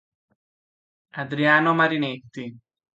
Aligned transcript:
Adriano 1.11 1.75
Marinetti 1.75 2.57